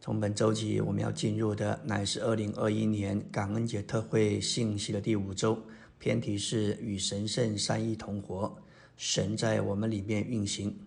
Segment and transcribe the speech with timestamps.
[0.00, 5.58] 从本周起，我们要进入的乃是二零二一年感恩节特会信息的第五周，
[5.98, 8.56] 偏题是与神圣三一同活，
[8.96, 10.78] 神在我们里面运行。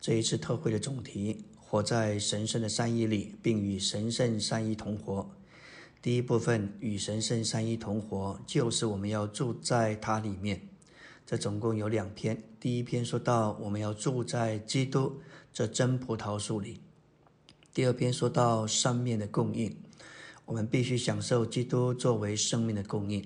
[0.00, 5.30] 这一次特会的总题：活在神圣的三一里，并与神圣三一同活。
[6.02, 10.60] 第一部分与神圣三一同活，就是我们要住在它里面。
[11.24, 15.20] 这总共有两篇，第一篇说到我们要住在基督
[15.52, 16.80] 这真葡萄树里。
[17.72, 19.76] 第二篇说到上面的供应，
[20.44, 23.24] 我们必须享受基督作为生命的供应，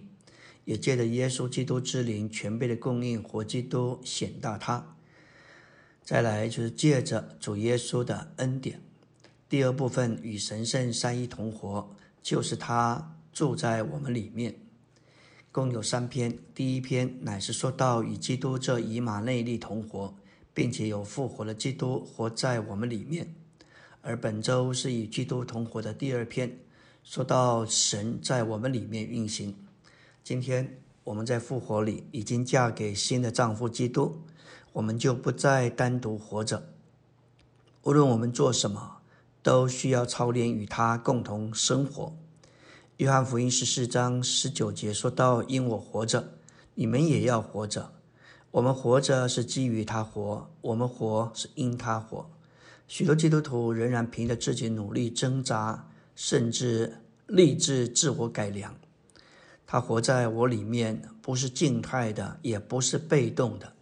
[0.66, 4.96] 也借着耶稣基督之灵全备的供应，活基督显大他。
[6.02, 8.82] 再来就是借着主耶稣的恩典。
[9.48, 14.56] 第二部分与神圣三一同活，就是他住在我们里面。
[15.50, 20.14] 共有三篇，第一篇乃是说到与基督这以马内利同活，
[20.52, 23.34] 并且有复活的基督活在我们里面。
[24.06, 26.58] 而本周是与基督同活的第二篇，
[27.02, 29.56] 说到神在我们里面运行。
[30.22, 34.20] 今天我们在复活里已经嫁给新的丈夫基督，
[34.74, 36.68] 我们就不再单独活着。
[37.84, 38.98] 无论我们做什么，
[39.42, 42.14] 都需要操练与他共同生活。
[42.98, 46.34] 约翰福音十四章十九节说到：“因我活着，
[46.74, 47.92] 你们也要活着。
[48.50, 52.28] 我们活着是基于他活，我们活是因他活。”
[52.86, 58.76] 许多基督徒仍然凭着自己努力挣扎，甚至立志自我改良。
[59.66, 63.72] 他活在我里面，不是静态的，也不是被动的。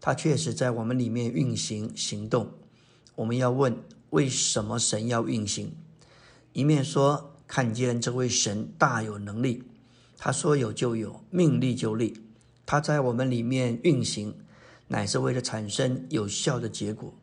[0.00, 2.50] 他确实在我们里面运行行动。
[3.14, 3.76] 我们要问：
[4.10, 5.72] 为什么神要运行？
[6.52, 9.62] 一面说看见这位神大有能力，
[10.18, 12.20] 他说有就有，命立就立。
[12.66, 14.34] 他在我们里面运行，
[14.88, 17.14] 乃是为了产生有效的结果。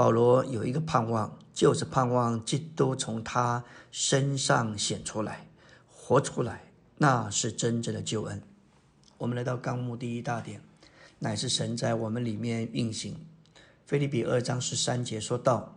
[0.00, 5.46] 保罗有一个盼望，就是盼望基督从他身上显出来、
[5.86, 8.40] 活出来，那是真正的救恩。
[9.18, 10.62] 我们来到纲目第一大点，
[11.18, 13.14] 乃是神在我们里面运行。
[13.84, 15.76] 菲利比二章十三节说道：“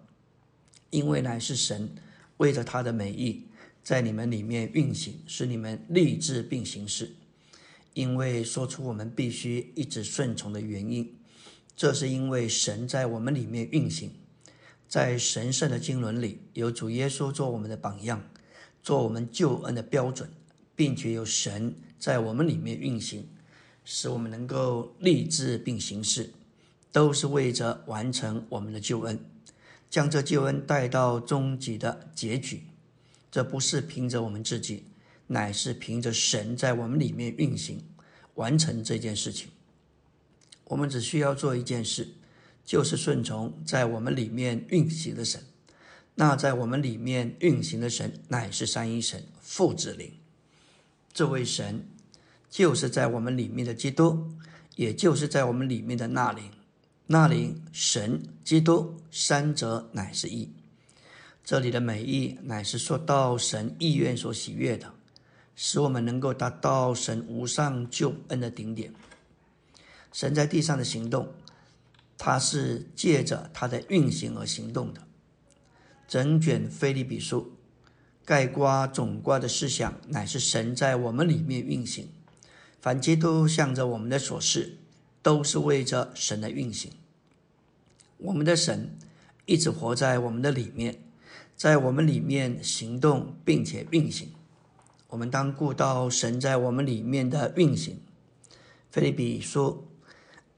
[0.90, 1.94] 因为乃是神
[2.38, 3.50] 为着他的美意，
[3.84, 7.14] 在你们里面运行，使你们立志并行事。
[7.94, 11.14] 因为说出我们必须一直顺从的原因。”
[11.76, 14.12] 这是因为神在我们里面运行，
[14.88, 18.24] 在神圣的经纶里有主耶稣做我们的榜样，
[18.84, 20.30] 做我们救恩的标准，
[20.76, 23.28] 并且有神在我们里面运行，
[23.84, 26.32] 使我们能够立志并行事，
[26.92, 29.20] 都是为着完成我们的救恩，
[29.90, 32.64] 将这救恩带到终极的结局。
[33.32, 34.84] 这不是凭着我们自己，
[35.26, 37.84] 乃是凭着神在我们里面运行，
[38.36, 39.50] 完成这件事情。
[40.74, 42.08] 我们只需要做一件事，
[42.66, 45.40] 就是顺从在我们里面运行的神。
[46.16, 50.12] 那在我们里面运行的神，乃是三一神父子灵。
[51.14, 51.88] 这位神
[52.50, 54.32] 就是在我们里面的基督，
[54.76, 56.50] 也就是在我们里面的那灵。
[57.06, 60.52] 那灵、神、基督三者乃是一。
[61.44, 64.92] 这里的美意，乃是说到神意愿所喜悦的，
[65.56, 68.92] 使我们能够达到神无上救恩的顶点。
[70.14, 71.34] 神在地上的行动，
[72.20, 75.02] 他是借着他的运行而行动的。
[76.08, 77.54] 整卷菲利比书
[78.24, 82.10] 概括总括的思想，乃是神在我们里面运行。
[82.80, 84.78] 凡基督向着我们的所事，
[85.24, 86.92] 都是为着神的运行。
[88.18, 88.96] 我们的神
[89.48, 91.02] 一直活在我们的里面，
[91.56, 94.32] 在我们里面行动，并且运行。
[95.08, 98.00] 我们当顾到神在我们里面的运行。
[98.92, 99.88] 菲利比说。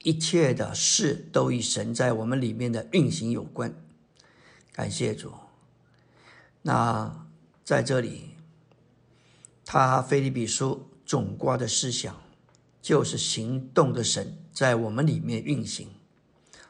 [0.06, 3.74] 一切的事都与神在我们里面的运行有关，
[4.72, 5.34] 感谢主。
[6.62, 7.26] 那
[7.64, 8.36] 在这里，
[9.66, 12.22] 他菲利比书总括的思想
[12.84, 15.88] 就是行动的神在我们里面运行。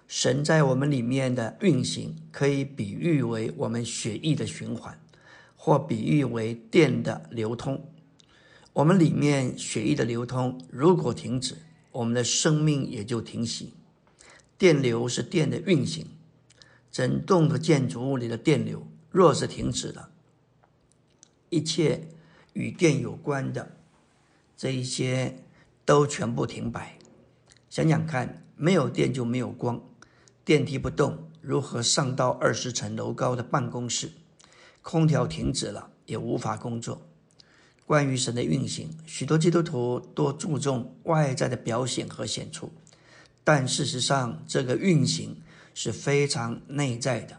[0.08, 4.98] 神在我们里面的运行，可以比喻为我们血液的循环，
[5.58, 7.92] 或比喻为电的流通。
[8.72, 11.58] 我们里面血液的流通如果停止，
[11.96, 13.74] 我们的生命也就停息。
[14.58, 16.06] 电流是电的运行，
[16.92, 20.10] 整栋的建筑物里的电流若是停止了，
[21.50, 22.10] 一切
[22.52, 23.78] 与电有关的
[24.58, 25.38] 这一些
[25.86, 26.98] 都全部停摆。
[27.70, 29.82] 想想看，没有电就没有光，
[30.44, 34.12] 电梯不动，如何上到二十层楼高的办公室？
[34.82, 37.02] 空调停止了，也无法工作。
[37.86, 42.72] 关于神的运行，许多基督徒多注重外在的表现和显出，
[43.44, 45.38] 但事实上，这个运行
[45.74, 47.38] 是非常内在的。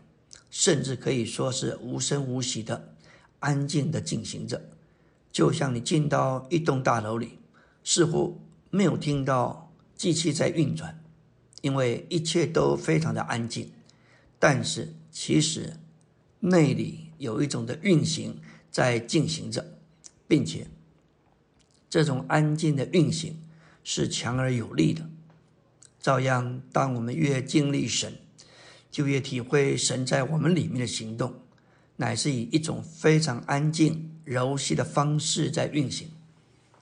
[0.49, 2.95] 甚至可以说是无声无息的、
[3.41, 4.71] 安静的进行着，
[5.31, 7.39] 就像你进到一栋大楼里，
[7.85, 8.41] 似乎
[8.71, 10.99] 没有听到机器在运转，
[11.61, 13.71] 因为一切都非常的安静。
[14.39, 15.77] 但是其实
[16.41, 18.41] 内里有一种的运行
[18.71, 19.76] 在进行着，
[20.29, 20.67] 并且
[21.89, 23.37] 这种安静的运行
[23.85, 25.09] 是强而有力的。
[26.01, 28.17] 照样，当我们越经历神，
[28.91, 31.35] 就越体会神在我们里面的行动，
[31.97, 36.09] 乃是以一种非常安静、柔细的方式在运行。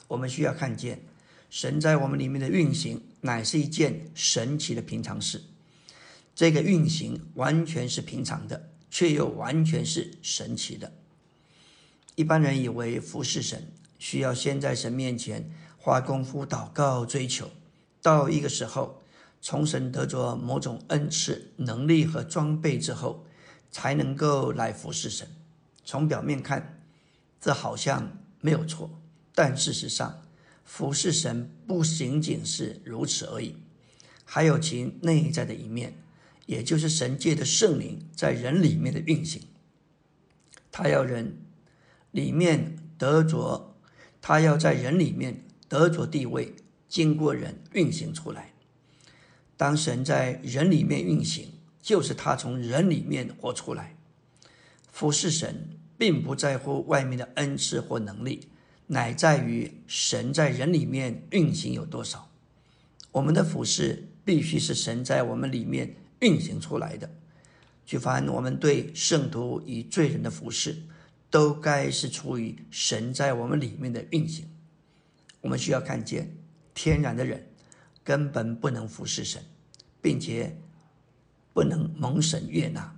[0.08, 1.00] 我们需要看见
[1.48, 5.42] 神在我们里面的运行，乃是一件神奇的平常事。
[6.34, 10.92] 这个运行完全是平常的，却又完全是神奇的。
[12.14, 17.50] 一般人以为服侍神需要先在神面前花功夫祷告追求，
[18.02, 19.00] 到一个时候。
[19.46, 23.26] 从神得着某种恩赐、能力和装备之后，
[23.70, 25.28] 才能够来服侍神。
[25.84, 26.80] 从表面看，
[27.42, 28.88] 这好像没有错，
[29.34, 30.22] 但事实上，
[30.64, 33.56] 服侍神不仅仅是如此而已，
[34.24, 35.92] 还有其内在的一面，
[36.46, 39.42] 也就是神界的圣灵在人里面的运行。
[40.72, 41.36] 他要人
[42.14, 43.74] 里面得着，
[44.22, 46.54] 他要在人里面得着地位，
[46.88, 48.52] 经过人运行出来。
[49.56, 51.48] 当神在人里面运行，
[51.82, 53.96] 就是他从人里面活出来。
[54.92, 58.46] 服侍神，并不在乎外面的恩赐或能力，
[58.86, 62.30] 乃在于神在人里面运行有多少。
[63.10, 67.10] 我们的服侍必须是神在我们里面运行出来的。
[67.84, 70.76] 举凡我们对圣徒与罪人的服侍，
[71.34, 74.48] 都该是出于神在我们里面的运行。
[75.40, 76.36] 我们需要看见
[76.72, 77.48] 天然的人。
[78.04, 79.42] 根本不能服侍神，
[80.02, 80.58] 并且
[81.54, 82.94] 不能蒙神悦纳。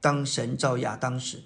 [0.00, 1.44] 当神造亚当时，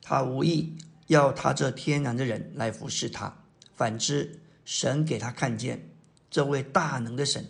[0.00, 0.76] 他无意
[1.08, 3.42] 要他这天然的人来服侍他；
[3.74, 5.90] 反之，神给他看见
[6.30, 7.44] 这位大能的神，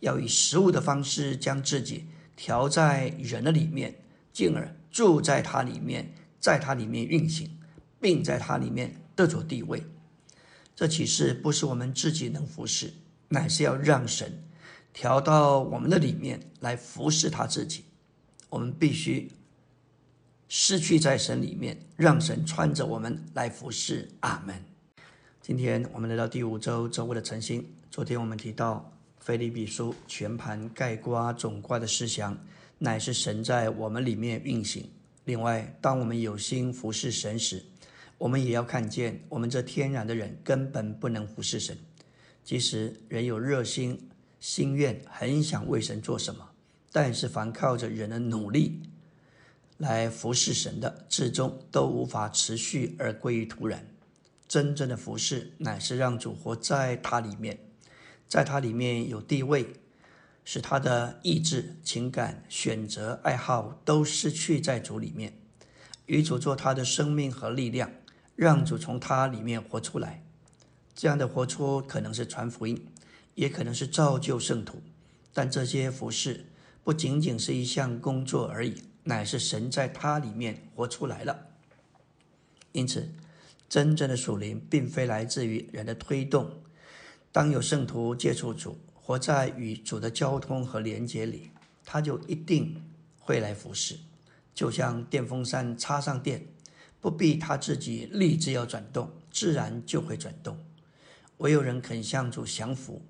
[0.00, 3.94] 要以食物的方式将自己调在人的里面，
[4.32, 6.14] 进而住在他里面，
[6.44, 7.48] 在它里面运行，
[8.02, 9.82] 并在它里面得着地位。
[10.76, 12.92] 这启示不是我们自己能服侍。
[13.28, 14.44] 乃是要让神
[14.92, 17.84] 调到我们的里面来服侍他自己，
[18.50, 19.32] 我们必须
[20.46, 24.10] 失去在神里面，让神穿着我们来服侍。
[24.20, 24.54] 阿门。
[25.40, 27.66] 今天我们来到第五周周围的晨星。
[27.90, 32.36] 昨天我们提到菲利比书全盘盖瓜总瓜的思想，
[32.76, 34.86] 乃是神在我们里面运行。
[35.24, 37.64] 另外，当我们有心服侍神时，
[38.18, 41.76] 我们也要看见，我们这天然的人根本不能服侍神。
[42.42, 46.50] 即使人有热心、心愿，很想为神做什么，
[46.92, 48.82] 但是凡靠着人的努力
[49.78, 53.86] 来服侍神的，至终都无法持续而归于突然。
[54.46, 57.58] 真正的服侍，乃是让主活在他里面，
[58.28, 59.66] 在他里面有地位，
[60.44, 65.38] 使他的意志、情感、选择、爱好都失去在主里面，
[66.06, 67.90] 与主做他的生命和力量，
[68.36, 70.22] 让主从他里面活出来。
[70.94, 72.86] 这样的活出可能是传福音，
[73.34, 74.82] 也可能是造就圣徒，
[75.32, 76.46] 但这些服饰
[76.84, 81.46] 不仅仅是一项工作而已，乃是神在他里面活出来了。
[82.72, 83.08] 因此，
[83.68, 86.62] 真正的属灵并非来自于人的推动。
[87.32, 91.50] 当有圣徒接触主，活在与主的交通和连接里，
[91.84, 92.82] 他就一定
[93.18, 93.98] 会来服侍，
[94.54, 96.46] 就像电风扇插上电，
[97.02, 100.58] 不必他自己立志要转动，自然就会转动。
[101.36, 103.02] 唯有人肯向主降服，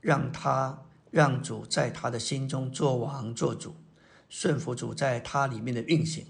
[0.00, 3.74] 让他让主在他的心中做王做主，
[4.30, 6.24] 顺服主在他里面的运行，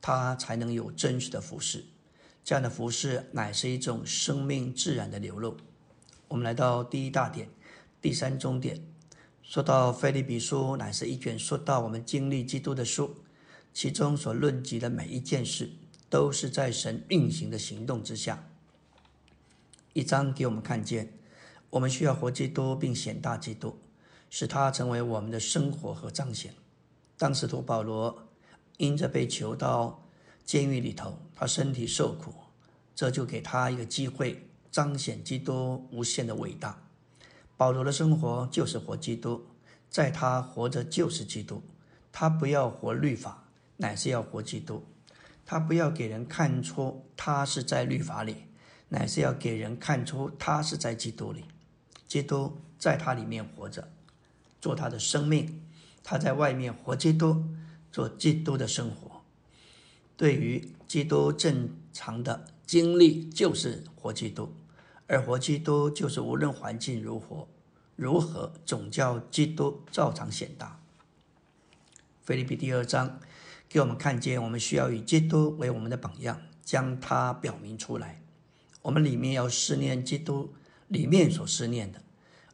[0.00, 1.84] 他才能有真实的服饰。
[2.42, 5.56] 这样的服饰乃是一种生命自然的流露。
[6.26, 7.48] 我们来到第一大点，
[8.00, 8.80] 第三终点，
[9.42, 13.16] 说到菲利比书乃是一卷说到我们经历基督的书，
[13.74, 15.70] 其中所论及的每一件事，
[16.08, 18.48] 都是在神运行的行动之下。
[19.94, 21.12] 一章给我们看见，
[21.70, 23.76] 我们需要活基督并显大基督，
[24.30, 26.54] 使他成为我们的生活和彰显。
[27.16, 28.28] 当使徒保罗
[28.76, 30.04] 因着被囚到
[30.44, 32.32] 监狱里头，他身体受苦，
[32.94, 36.87] 这就给他一个机会彰显基督无限的伟大。
[37.58, 39.44] 保罗的生活就是活基督，
[39.90, 41.62] 在他活着就是基督。
[42.10, 43.44] 他不要活律法，
[43.76, 44.82] 乃是要活基督。
[45.44, 48.44] 他不要给人看出他是在律法里。
[48.90, 51.44] 乃是要给人看出他是在基督里，
[52.06, 53.86] 基督在他里面活着，
[54.62, 55.46] 做他的生命；
[56.02, 57.44] 他在外面活基督，
[57.92, 59.20] 做基督的生活。
[60.16, 64.54] 对于基督正常的经历就是活基督，
[65.08, 67.48] 而活基督就是无论环境如何，
[67.96, 70.78] 如何总叫基督照常显大。
[72.22, 73.18] 菲利比第二章
[73.70, 78.20] 给我们看见，我们需要以基督为我们的榜样，将它表明出来。
[78.82, 80.52] 我们里面要思念基督
[80.88, 82.02] 里面所思念的，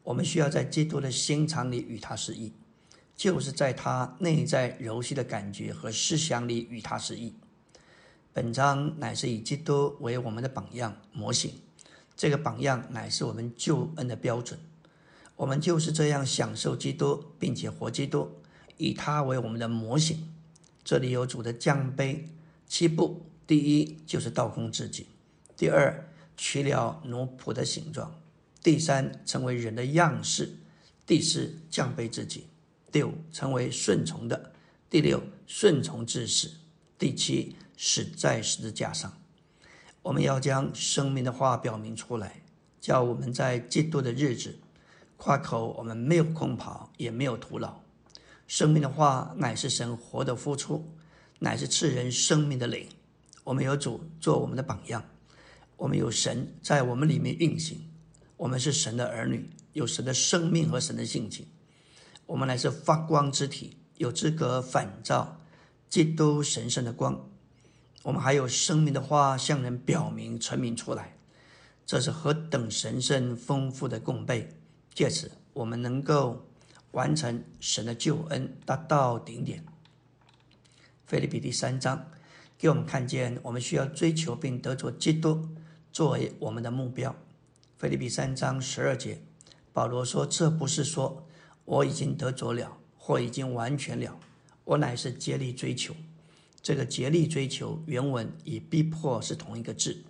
[0.04, 2.52] 我们需要在基督的心肠里与他示意，
[3.16, 7.34] 就是在他内在柔细的感觉和思想里与他示意。
[8.32, 11.60] 本章乃是以基督为我们的榜样模型，
[12.16, 14.58] 这个榜样乃是我们救恩的标准。
[15.36, 18.30] 我们就是这样享受基督，并且活基督，
[18.76, 20.32] 以他为我们的模型。
[20.84, 22.28] 这里有主的降杯
[22.68, 25.06] 七步：第一就是倒空自己；
[25.56, 28.08] 第二取了奴仆的形状；
[28.62, 30.56] 第三成为人的样式；
[31.06, 32.42] 第四降杯自己；
[32.92, 34.52] 第五成为顺从的；
[34.88, 36.48] 第六顺从至死；
[36.98, 37.56] 第七。
[37.76, 39.20] 死在十字架上，
[40.04, 42.42] 我们要将生命的话表明出来，
[42.78, 44.58] 叫我们在基督的日子
[45.16, 47.80] 夸口，我们没有空跑，也没有徒劳。
[48.46, 50.92] 生命的话乃是神活的付出，
[51.38, 52.86] 乃是赐人生命的灵。
[53.44, 55.02] 我们有主做我们的榜样，
[55.78, 57.90] 我们有神在我们里面运行，
[58.36, 61.46] 我们是神的儿女，有神的生命和神的性情。
[62.26, 65.40] 我们乃是发光之体，有资格反照
[65.88, 67.30] 基督神圣的光。
[68.04, 71.16] 我们还有生命的话向人表明、陈明出来，
[71.86, 74.50] 这是何等神圣丰富的供备！
[74.92, 76.46] 借此，我们能够
[76.90, 79.64] 完成神的救恩，达到顶点。
[81.06, 82.10] 菲利比第三章
[82.58, 85.48] 给我们看见，我们需要追求并得着基督
[85.90, 87.16] 作为我们的目标。
[87.78, 89.22] 菲利比三章十二节，
[89.72, 91.26] 保罗说：“这不是说
[91.64, 94.20] 我已经得着了，或已经完全了，
[94.64, 95.94] 我乃是竭力追求。”
[96.64, 100.02] 这个竭力追求原文与逼迫是同一个字，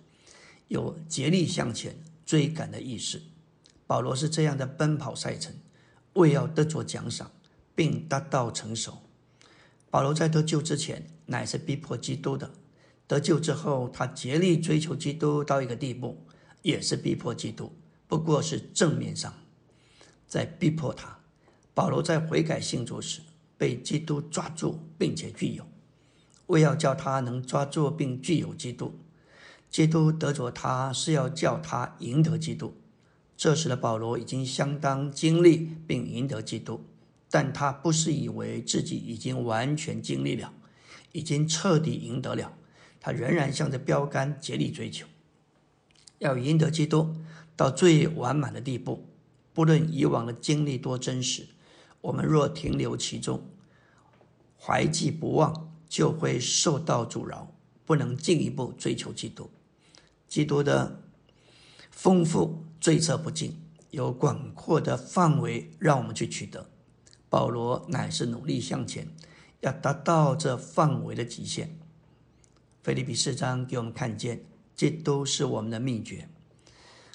[0.69, 3.21] 有竭力向前追赶的意思。
[3.85, 5.53] 保罗是这样的奔跑赛程，
[6.13, 7.29] 为要得着奖赏，
[7.75, 8.99] 并达到成熟。
[9.89, 12.49] 保罗在得救之前乃是逼迫基督的，
[13.05, 16.25] 得救之后他竭力追求基督到一个地步，
[16.61, 17.69] 也是逼迫基督，
[18.07, 19.33] 不过是正面上
[20.25, 21.19] 在逼迫他。
[21.73, 23.19] 保罗在悔改信主时
[23.57, 25.67] 被基督抓住，并且具有。
[26.47, 28.93] 为要叫他能抓住并具有基督，
[29.69, 32.75] 基督得着他是要叫他赢得基督。
[33.37, 36.85] 这时的保罗已经相当经历并赢得基督，
[37.29, 40.53] 但他不是以为自己已经完全经历了，
[41.11, 42.53] 已经彻底赢得了。
[43.01, 45.05] 他仍然向着标杆竭力追求，
[46.19, 47.15] 要赢得基督
[47.55, 49.05] 到最完满的地步。
[49.53, 51.47] 不论以往的经历多真实，
[52.01, 53.47] 我们若停留其中，
[54.59, 55.64] 怀记不忘。
[55.95, 59.49] 就会受到阻挠，不能进一步追求基督。
[60.27, 61.01] 基督的
[61.89, 63.61] 丰富追测不尽，
[63.91, 66.69] 有广阔的范围让我们去取得。
[67.29, 69.07] 保罗乃是努力向前，
[69.61, 71.79] 要达到这范围的极限。
[72.83, 74.43] 菲利比四章给我们看见，
[74.75, 76.27] 基督是我们的秘诀。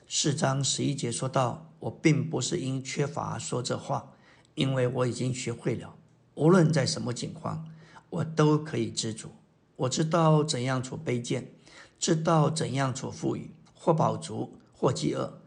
[0.08, 4.14] 四章十一节说到：“我并不是因缺乏说这话，
[4.54, 5.94] 因为我已经学会了，
[6.36, 7.68] 无论在什么境况。”
[8.10, 9.30] 我都可以知足，
[9.76, 11.52] 我知道怎样处卑贱，
[11.98, 15.40] 知道怎样处富裕，或饱足，或饥饿，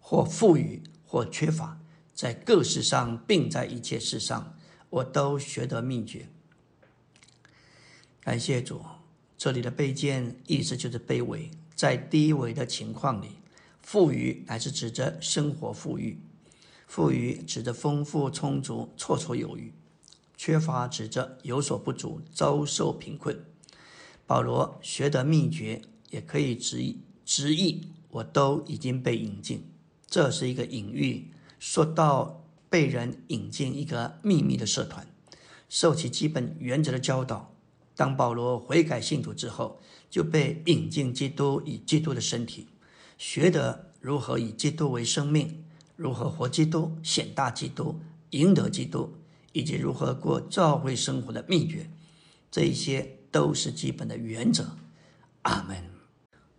[0.00, 1.78] 或富裕，或缺乏，
[2.14, 4.56] 在各事上，并在一切事上，
[4.88, 6.28] 我都学得秘诀。
[8.20, 8.80] 感谢主，
[9.36, 13.28] 这里的卑贱意思就是卑微，在低微的情况里，
[13.82, 16.18] 富裕乃是指着生活富裕，
[16.86, 19.72] 富裕指着丰富充足，绰绰有余。
[20.36, 23.44] 缺乏指责有所不足，遭受贫困。
[24.26, 29.68] 保罗学的秘诀也可以直译，直译我都已经被引进，
[30.06, 35.06] 这是一个隐喻，说到被人引进一个秘密的社团，
[35.68, 37.52] 受其基本原则的教导。
[37.94, 42.66] 当保罗悔改信徒之后，就被引进基督以基督的身体，
[43.16, 45.64] 学得如何以基督为生命，
[45.96, 47.98] 如何活基督，显大基督，
[48.30, 49.14] 赢得基督。
[49.56, 51.88] 以及如何过教会生活的秘诀，
[52.50, 54.76] 这一些都是基本的原则。
[55.42, 55.82] 阿门。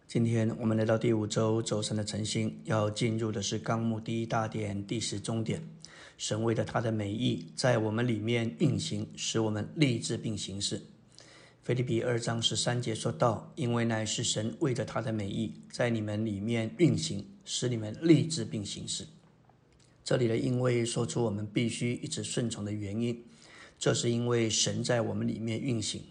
[0.08, 5.62] 今天我们来到第五周周三的晨星，要进入的是纲目第一大点第十中点。
[6.18, 10.82] 神为了他的美意，在我们里面运行，使我们立志并行事。
[11.62, 19.06] 腓立比二章十三节说道：“因为乃是神为了他的美意，在你们里面运行，使你们立志并行事。”
[20.08, 23.26] 这里的因为说出我们必须一直顺从的原因，
[23.78, 26.02] 这是因为神在我们里面运行。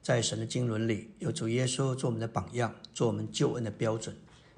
[0.00, 4.14] 在神的经纶里，有主耶稣做我们的榜样，做我们救恩的标准，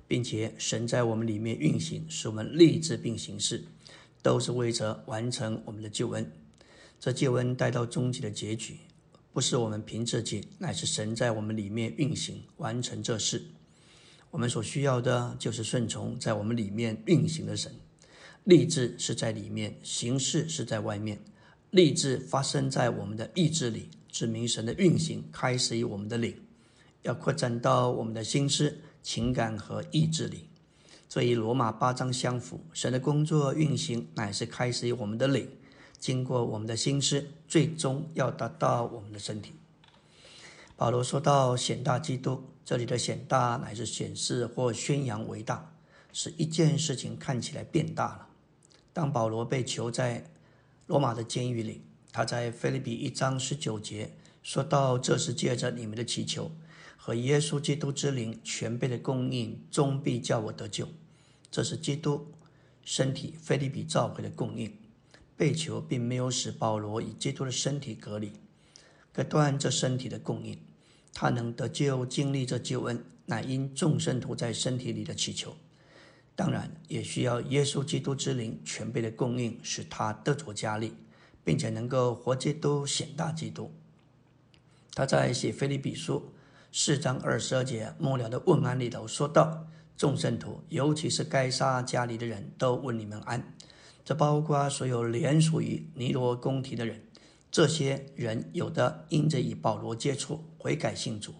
[0.06, 3.64] 并且神在我们里面运行，使我们立志并行事，
[4.20, 6.30] 都是为着完成我们的救恩。
[7.00, 8.76] 这救恩带到终极的结局，
[9.32, 13.42] 不是我们凭自己，乃是神在我们里面运行完成这事。
[14.32, 17.74] 我们所需要的就是顺从在我们里面运行的神。
[18.46, 21.18] 立志是在里面，行事是在外面。
[21.70, 23.90] 立志发生在我们的意志里。
[24.08, 26.34] 指明神的运行开始于我们的领，
[27.02, 30.48] 要扩展到我们的心思、情感和意志里。
[31.08, 32.64] 这与罗马八章相符。
[32.72, 35.50] 神的工作运行乃是开始于我们的领，
[35.98, 39.54] 经过我们的心思，最终要达到我们的身体。
[40.76, 45.74] 保罗说到显大基督，这里的显大乃是显示或宣扬为大，
[46.12, 48.25] 使一件事情看起来变大了。
[48.96, 50.24] 当保罗被囚在
[50.86, 51.82] 罗马的监狱里。
[52.10, 56.50] 他在菲律比一章十九节说到：“这是借着你们的祈求
[56.96, 60.88] 和耶稣基督之灵全备的供应，终必叫我得救。”
[61.52, 62.32] 这是基督
[62.86, 64.74] 身体菲利比召会的供应。
[65.36, 68.32] 被囚并没有使保罗与基督的身体隔离，
[69.12, 70.58] 隔断这身体的供应。
[71.12, 75.54] 他能得救、经历这救恩，乃因众圣徒在身体里的祈求。
[76.36, 80.94] 当然，也需要耶稣基督之灵全备的供应，使他得着加力。
[81.46, 83.70] 并且能够活基督显大基督。
[84.92, 86.32] 他在写菲利比书
[86.72, 89.64] 四章二十二节末了的问安里头说道
[89.96, 93.54] ：“众圣徒，尤其是该杀家里的人都问你们安。
[94.04, 97.00] 这包括所有连属于尼罗宫廷的人。
[97.48, 101.32] 这些人有的因着与保罗接触，悔改信主，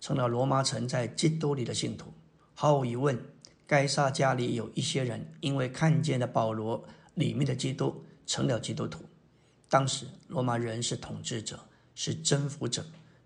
[0.00, 2.12] 成了罗马城在基督里的信徒。
[2.54, 3.16] 毫无疑问，
[3.66, 9.04] 该杀家里有一些人因为看见了保罗里面的基督，成了基督徒。”
[9.68, 11.58] 当时罗马人是统治者，
[11.94, 12.84] 是征服者，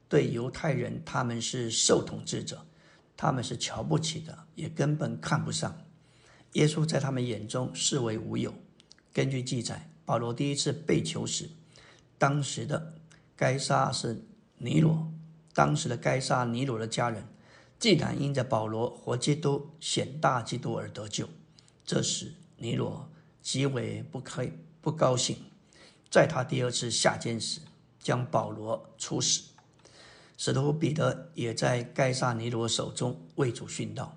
[0.08, 2.64] 对犹太人他们是受统治者，
[3.16, 5.76] 他们是瞧不起的，也根本看不上。
[6.52, 8.54] 耶稣在他们眼中视为无有。
[9.12, 11.50] 根据记载，保罗第一次被囚时，
[12.16, 12.94] 当时的
[13.36, 14.24] 该杀是
[14.56, 15.12] 尼罗，
[15.52, 17.26] 当时的该杀尼罗的家人，
[17.78, 21.28] 既然因着保罗活基督显大基督而得救，
[21.84, 23.08] 这时尼罗
[23.40, 25.36] 极为不开不高兴。
[26.10, 27.60] 在他第二次下监时，
[28.00, 29.42] 将保罗处死。
[30.36, 34.16] 使徒彼得也在盖萨尼罗手中为主殉道。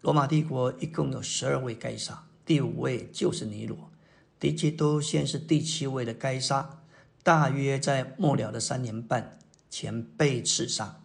[0.00, 3.90] 罗马帝国一共有十二位盖萨，第五位就是尼罗。
[4.38, 6.82] 敌基督先是第七位的该杀，
[7.24, 9.38] 大约在末了的三年半
[9.68, 11.00] 前被刺杀。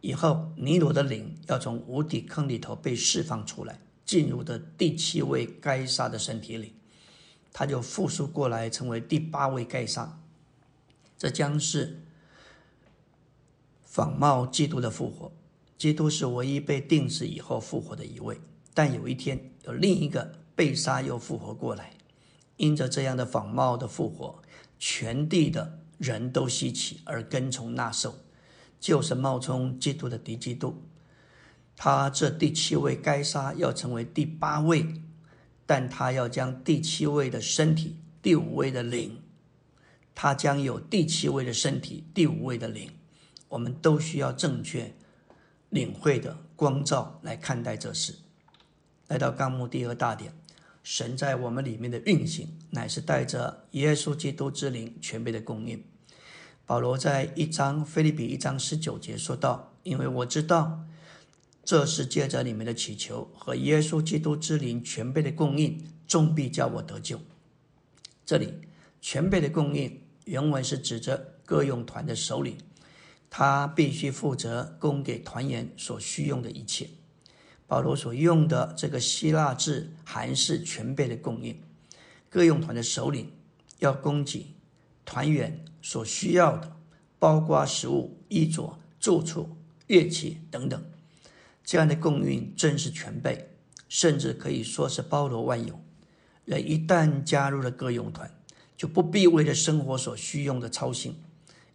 [0.00, 6.74] 以后尼罗的灵要从无底坑里头被释放出来，进入的第七位该杀的身体里。
[7.52, 10.20] 他就复苏过来，成为第八位盖萨。
[11.16, 12.04] 这将是
[13.82, 15.32] 仿冒基督的复活。
[15.76, 18.40] 基督是唯一被定死以后复活的一位，
[18.74, 21.94] 但有一天有另一个被杀又复活过来。
[22.56, 24.42] 因着这样的仿冒的复活，
[24.78, 28.14] 全地的人都稀奇而跟从那兽，
[28.80, 30.82] 就是冒充基督的敌基督。
[31.76, 34.86] 他这第七位该杀要成为第八位。
[35.70, 39.20] 但他要将第七位的身体、第五位的灵，
[40.14, 42.90] 他将有第七位的身体、第五位的灵，
[43.50, 44.94] 我们都需要正确
[45.68, 48.14] 领会的光照来看待这事。
[49.08, 50.32] 来到纲目第二大点，
[50.82, 55.84] 神在我们里面的运行，乃是带着耶稣基督之灵全备的供应。
[56.68, 60.84] 保罗在一章菲利比一章十九节说道：“因为我知道。”
[61.64, 67.18] 这是借着你们的祈求和耶稣基督之灵全备的供应，终必叫我得救。
[68.26, 68.52] 这里
[69.00, 72.58] 全备的供应原文是指着各用团的首领，
[73.30, 76.90] 他必须负责供给团员所需用的一切。
[77.66, 81.62] 保罗所用的这个希腊字还是全备的供应，
[82.28, 83.32] 各用团的首领
[83.78, 84.54] 要供给
[85.08, 86.76] 团员所需要的，
[87.18, 90.84] 包括食物、衣着、住处、乐器等等。
[91.64, 93.48] 这样的供应真是全备，
[93.88, 95.80] 甚至可以说是包罗万有。
[96.44, 98.30] 人一旦加入了歌咏团，
[98.76, 101.16] 就不必为了生活所需用的操心，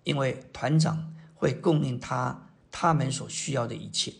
[0.04, 4.14] 因为团长会供应他他们所需要的一切。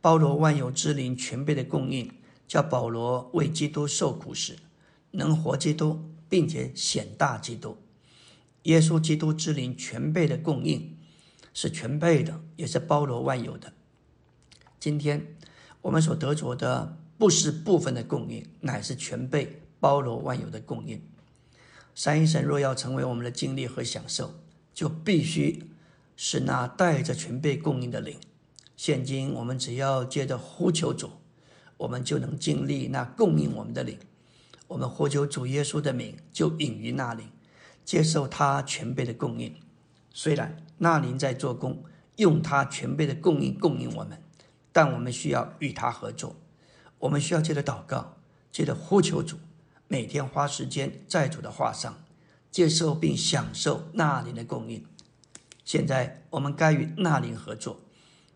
[0.00, 2.10] 包罗万有之灵全备的供应，
[2.48, 4.56] 叫保罗为基督受苦时，
[5.12, 7.78] 能活基督，并且显大基督。
[8.64, 10.96] 耶稣基督之灵全备的供应，
[11.54, 13.72] 是全备的，也是包罗万有的。
[14.78, 15.34] 今天
[15.82, 21.02] 我们所得着的不是部分的供应，乃是全备包罗万有的供应。
[21.94, 24.34] 三一神若要成为我们的经历和享受，
[24.72, 25.70] 就必须
[26.16, 28.18] 是那带着全备供应的灵。
[28.76, 31.10] 现今我们只要接着呼求主，
[31.76, 33.98] 我们就能经历那供应我们的灵。
[34.66, 37.28] 我们呼求主耶稣的名，就隐于那灵，
[37.84, 39.54] 接受他全备的供应。
[40.12, 41.84] 虽然那灵在做工，
[42.16, 44.22] 用他全备的供应供应我们，
[44.72, 46.36] 但我们需要与他合作。
[46.98, 48.16] 我们需要接着祷告，
[48.50, 49.36] 接着呼求主，
[49.88, 52.02] 每天花时间在主的话上，
[52.50, 54.84] 接受并享受那灵的供应。
[55.64, 57.80] 现在我们该与那灵合作。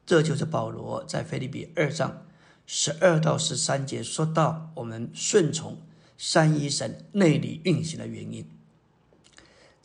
[0.04, 2.24] 这就是保罗在腓立比二章
[2.64, 5.82] 十二到十三节说到我们顺从
[6.16, 8.48] 三一神内里运行的原因。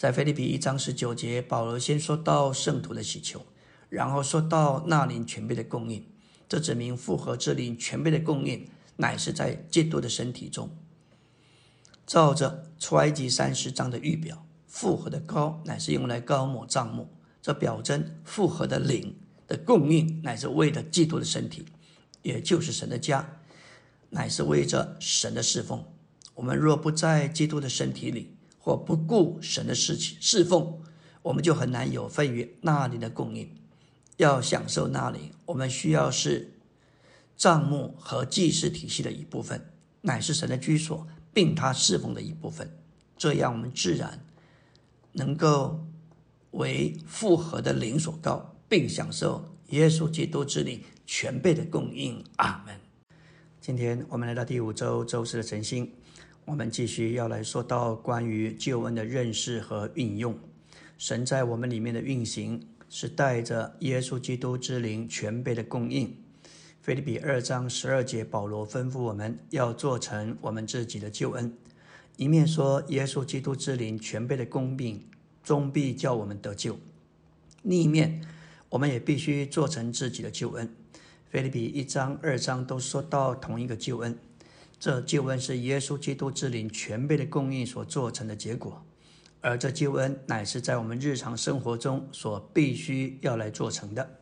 [0.04, 3.46] 在腓立比一章十九节，保罗先说到圣徒的祈求，
[3.88, 6.06] 然后说到那灵全备的供应。
[6.50, 10.70] 这指明复合之灵全备的供应，乃是在基督的身体中。
[12.06, 17.08] 照着出埃及三十章的预表，复合的膏乃是用来膏抹帐幕，
[17.42, 19.16] 这表征复合的灵。
[19.48, 21.64] 的供应乃是为了基督的身体，
[22.24, 23.40] 也就是神的家，
[24.10, 25.82] 乃是为着神的侍奉。
[26.36, 28.33] 我们若不在基督的身体里，
[28.64, 30.80] 或不顾神的事情侍奉，
[31.22, 33.54] 我们就很难有份于那里的供应。
[34.16, 36.54] 要享受那里，我们需要是
[37.36, 42.72] 账目和祭祀体系的一部分，乃是神的居所，并他侍奉的一部分。
[43.18, 44.24] 这样，我们自然
[45.12, 45.86] 能够
[46.52, 48.50] 为复合的灵所高。
[48.74, 52.24] 并享受耶稣基督之灵全备的供应。
[52.38, 52.76] 阿门。
[53.62, 55.94] 今天我们来到第五周周四的晨星，
[56.46, 60.38] 我们继续要来说到关于救恩的认识和运用。
[60.98, 66.16] 神在我们里面的运行是带着耶稣基督之灵全备的供应。
[66.82, 71.56] 菲利比二章十二节，保罗吩咐我们要做成我们自己的救恩，
[72.18, 75.02] 一面说耶稣基督之灵全备的供应
[75.42, 76.78] 终必叫我们得救，
[77.62, 78.22] 另一面。
[78.70, 80.76] 我们也必须做成自己的救恩。
[81.30, 84.18] 菲利比一章、二章都说到同一个救恩，
[84.84, 88.86] 这救恩是耶稣基督之灵全备的供应所做成的结果，
[89.40, 94.20] 而这救恩乃是在我们日常生活中所必须要来做成的。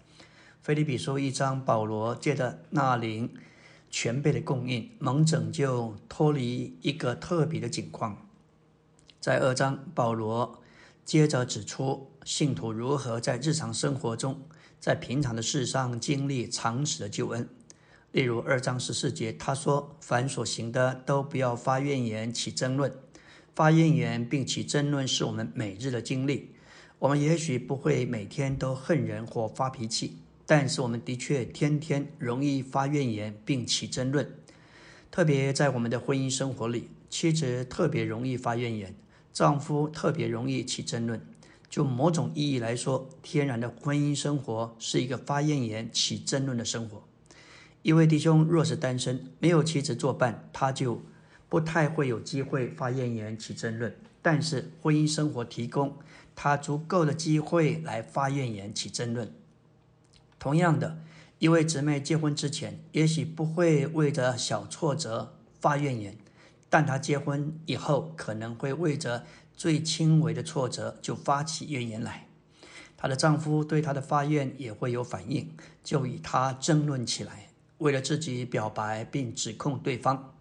[0.62, 3.34] 菲利比书一章，保罗借着那灵
[3.89, 8.30] 全备的供应，蒙拯救，脱离一个特别的境况。
[9.19, 10.62] 在二章，保罗
[11.04, 12.12] 接着指出。
[12.24, 14.39] 信徒如何在日常生活中，
[14.80, 17.50] 在平常的事上经历常识的救恩？
[18.12, 22.91] 例如二章十四节，他说：“凡所行的，都不要发怨言、起争论。
[23.56, 26.50] 发怨言并起争论，是我们每日的经历。
[27.00, 34.30] 我们也许不会每天都恨人或发脾气，但是我们的确天天容易发怨言并起争论。
[35.10, 38.93] 特别在我们的婚姻生活里，妻子特别容易发怨言，
[39.32, 41.21] 丈夫特别容易起争论。”
[41.69, 47.02] 就某种意义来说，天然的婚姻生活是一个发怨言、起争论的生活。
[47.81, 51.01] 一位弟兄若是单身，没有妻子作伴，他就
[51.49, 53.95] 不太会有机会发怨言、起争论。
[54.21, 55.97] 但是婚姻生活提供
[56.35, 59.33] 他足够的机会来发怨言、起争论。
[60.37, 60.99] 同样的，
[61.39, 66.17] 一位姊妹结婚之前，也许不会为着小挫折发怨言，
[66.69, 69.25] 但她结婚以后，可能会为着。
[69.53, 72.27] 最轻微的挫折就发起怨言来，
[72.97, 75.51] 她的丈夫对她的发怨也会有反应，
[75.83, 77.49] 就与她争论起来，
[77.81, 80.35] 为了自己表白并指控对方。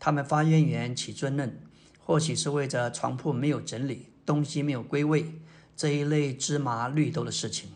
[0.00, 1.60] 他们发怨言起争论，
[1.98, 5.34] 或许是为着床铺没有整理、东西没有归位
[5.76, 7.70] 这一类芝麻绿豆的事情。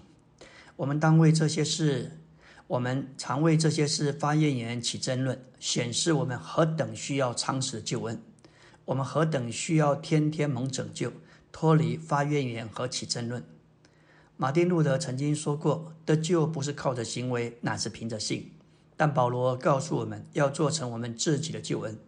[0.77, 2.19] 我们当为这些事，
[2.67, 8.21] 我们常为这些事发怨言起争论，显示我们何等需要常识救恩。
[8.87, 11.13] 我们何等需要天天蒙拯救，
[11.53, 13.45] 脱离发怨言和起争论。
[14.37, 18.51] 马丁路德曾经说过：“得救不是靠着行为，乃是凭着信。”
[18.97, 21.99] 但保罗告诉我们要做成我们自己的救恩。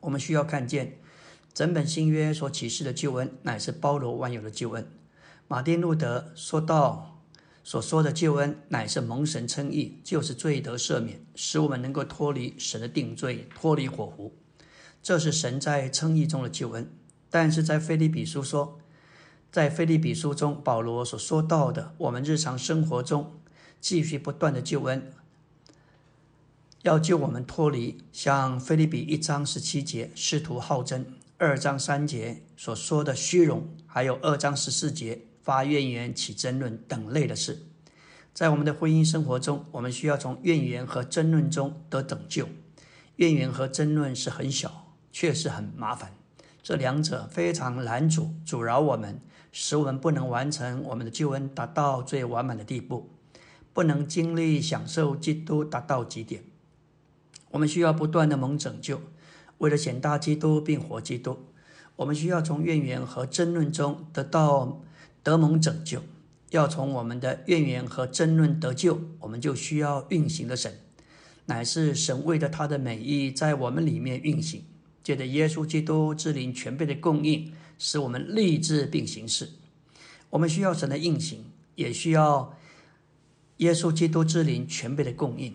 [0.00, 0.98] 我们需要看见
[1.52, 4.86] 整本新约所启示的救恩，乃是包罗万有的救恩。
[5.46, 7.22] 马丁路德说到
[7.62, 14.34] 所说的救恩，乃是蒙神称义，就是罪得赦免，使我们能够脱离神的定罪，脱离火湖。
[15.02, 16.90] 这是神在称义中的救恩，
[17.30, 18.78] 但是在菲利比书说，
[19.52, 23.32] 在菲利比书中，保罗所说到的，我们日常生活中
[23.80, 25.12] 继续不断的救恩，
[26.84, 31.06] 要救我们脱离像菲利比一章十七节试图好争，
[31.38, 37.58] 二章三节所说的虚荣，还有二章十四节发怨言起争论等类的事。
[38.34, 42.46] 在我们的婚姻生活中，我们需要从怨言和争论中得拯救。
[43.16, 44.92] 怨言和争论是很小。
[45.10, 46.12] 确实很麻烦，
[46.62, 53.08] 这两者非常难阻阻挠我们，使我们不能完成我们的救恩，达到最完满的地步，
[53.72, 56.42] 不能经历享受基督达到极点。
[57.54, 59.00] 我们需要不断的蒙拯救，
[59.58, 61.38] 为了显大基督并活基督，
[61.94, 64.82] 我们需要从怨言和争论中得到
[65.22, 66.02] 得蒙拯救。
[66.50, 70.80] 要从我们的怨言和争论得救，我们就需要运行的神，
[71.46, 74.64] 乃是神为了他的美意在我们里面运行。
[75.04, 79.50] 借着耶稣基督之灵全备的供应，使我们立志并行事。
[80.30, 81.44] 我们需要神的运行，
[81.76, 82.56] 也需要
[83.58, 85.54] 耶稣基督之灵全备的供应。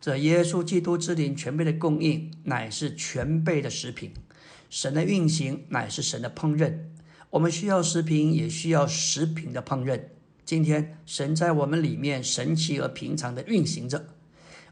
[0.00, 4.12] 这耶稣基督之灵全备的供应，乃是全备的食品。
[4.70, 6.72] 神的运行乃是神的烹饪。
[7.30, 10.00] 我们需要食品，也需要食品的烹饪。
[10.44, 14.06] 今天，神在我们里面神奇而平常的运行着。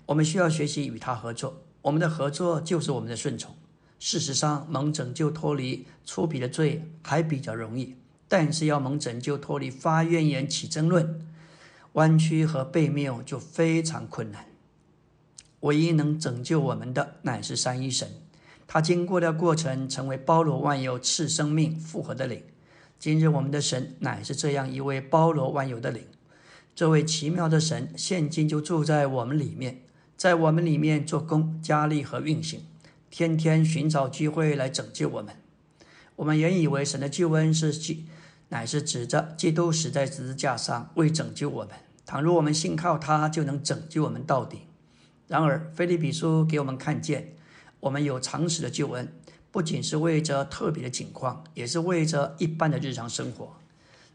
[0.06, 1.62] 我们需要学习与他合作。
[1.82, 3.54] 我们的合作就是我们的顺从。
[3.98, 7.96] 事实上，蒙拯救脱离粗鄙的罪还比较容易，
[8.28, 11.26] 但是要蒙拯救脱离发怨言、起争论、
[11.94, 14.46] 弯曲和背谬就非常困难。
[15.66, 18.08] 唯一能拯救我们的乃是三一神，
[18.68, 22.40] 他经过的过程成为包罗万有、赐生命、复活的灵。
[23.00, 26.04] 今日我们的神乃是这样一位包罗万有的灵，
[26.72, 29.82] 这位奇妙的神现今就住在我们里面，
[30.16, 32.60] 在我们里面做工、加力和运行。
[33.10, 35.34] 天天寻找机会来拯救我们。
[36.14, 38.06] 我们原以为神的救恩是基，
[38.50, 41.74] 乃是指着基督死在十字架上为拯救我们。
[42.04, 44.65] 倘若我们信靠他，就能拯救我们到底。
[45.28, 47.34] 然而，菲利比书给我们看见，
[47.80, 49.12] 我们有常识的救恩，
[49.50, 53.56] 不仅是为着特别的情况，也是为着一般的日常生活。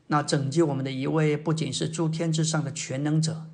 [0.08, 3.46] 那拯救我们的一位，不仅是诸天之上的全能者，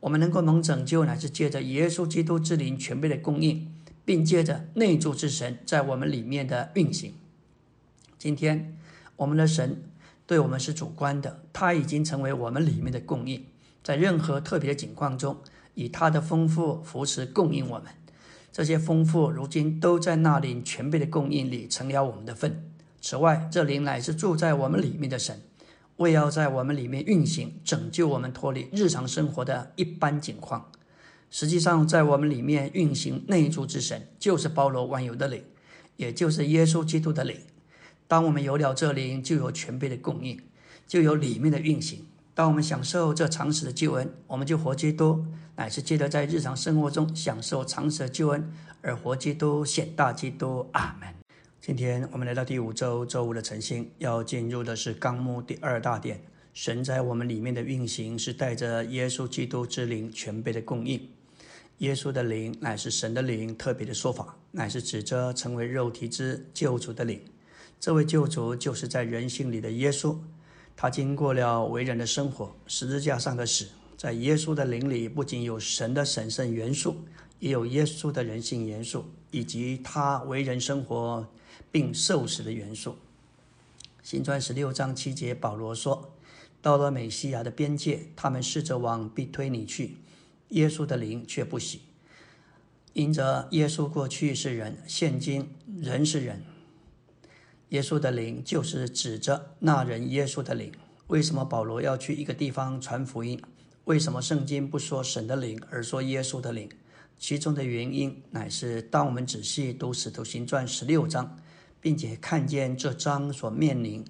[0.00, 3.72] 我们能够蒙拯救，乃是借着耶稣基督之灵全备的供应。
[4.06, 7.12] 并借着内住之神在我们里面的运行。
[8.16, 8.78] 今天，
[9.16, 9.82] 我们的神
[10.28, 13.44] 对我们是主观的，他已经成为我们里面的供应，
[13.82, 15.38] 在任何特别的境况中，
[15.76, 17.86] 以他的丰富扶持供应我们。
[18.52, 22.64] 这些丰富如今都在那灵全备的供应里成了我们的份。
[23.00, 25.40] 此外，这灵乃是住在我们里面的神，
[25.98, 30.72] 为要在我们里面运行，拯救我们脱离日常生活的一般境况。
[31.30, 35.44] 实际上，在我们里面运行内住之神，就是包罗万有的灵，
[35.96, 37.36] 也就是耶稣基督的灵。
[38.08, 40.40] 当我们有了这灵，就有全备的供应，
[40.88, 42.06] 就有里面的运行。
[42.36, 50.68] 当我们享受这常时的救恩，我们就活基督，乃是记得在日常生活中享受常时的救恩，而活基督显大基督。
[50.72, 51.08] 阿门。
[51.62, 56.20] 今天我们来到第五周周五的晨星，要进入的是纲目第二大点。
[56.52, 61.08] 神在我们里面的运行，是带着耶稣基督之灵全备的供应。
[61.78, 67.18] 耶稣的灵乃是神的灵，特别的说法，乃是指着成为肉体之救主的灵。
[67.80, 70.14] 这位救主就是在人性里的耶稣，
[70.76, 73.66] 他经过了为人的生活，十字架上的死。
[73.96, 76.96] 在耶稣的灵里，不仅有神的神圣元素，
[77.40, 81.26] 也有耶稣的人性元素，以及他为人生活
[81.72, 82.96] 并受死的元素。
[84.02, 86.12] 新传十六章七节，保罗说
[86.60, 89.96] ：“到了美西亚的边界，他们试着往必推你去。”
[90.50, 91.80] 耶稣的灵却不喜，
[92.92, 95.48] 因着耶稣过去是人，现今
[95.80, 96.44] 人是人。
[97.70, 100.72] 耶稣的灵就是指着那人耶稣的灵。
[101.08, 103.40] 为什么保罗要去一个地方传福音？
[103.84, 106.68] 为什么圣经不说神的灵，而说耶稣的灵？
[107.18, 111.38] 其中的原因乃是，当我们仔细读使徒行传十六章，
[111.80, 114.04] 并且看见这章所面临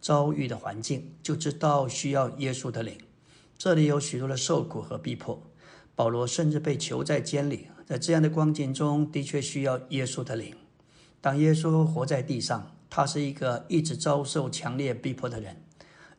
[0.00, 2.98] 遭遇的环境，就知道需要耶稣的灵。
[3.56, 5.42] 这里有许多的受苦和逼迫。
[5.94, 10.54] 保罗甚至被囚在监里，在这样的光景中，的确需要耶稣的灵。
[11.20, 15.56] 当耶稣活在地上，他是一个一直遭受强烈逼迫的人，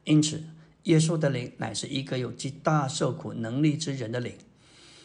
[0.04, 0.44] 因此，
[0.84, 4.34] 耶稣的灵乃是一个有极大受苦能力之人的灵。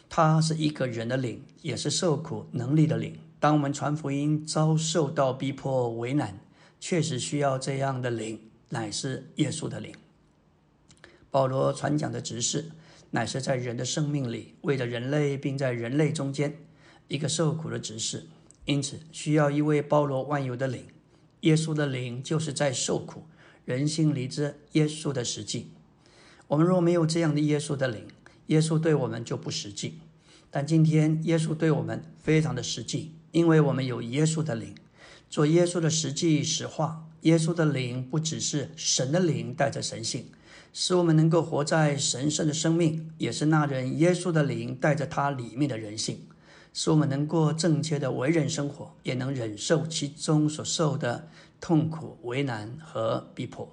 [0.08, 3.18] 他是一个人的灵，也是受苦能力的灵。
[3.40, 6.38] 当我们传福音遭受到逼迫为难，
[6.78, 9.94] 确实需要这样的灵，乃是耶稣的灵。
[11.30, 12.70] 保罗传讲的执事。
[13.10, 16.52] 乃是在人的生命里，为了人类，并在人类中间，
[17.06, 18.26] 一个受苦的指示。
[18.64, 20.84] 因此，需要一位包罗万有的灵。
[21.44, 23.24] 耶稣的灵就是在受苦，
[23.66, 25.68] 人性里之耶稣的实际。
[26.48, 28.06] 我们若没有这样的耶稣的灵，
[28.46, 29.98] 耶稣对我们就不实际。
[30.50, 34.74] 但今天，耶稣对我们非常的实际，因为我们有耶稣的灵，
[35.28, 37.06] 做耶稣的实际实话。
[37.22, 40.26] 耶稣的灵不只是神的灵，带着神性。
[40.72, 46.20] 使我们能够活在神圣的生命，也是那人耶稣的灵带着他里面的人性，
[46.74, 51.28] 使我们能过正确的为人生活，也能忍受其中所受的
[51.60, 53.72] 痛苦、为难和逼迫。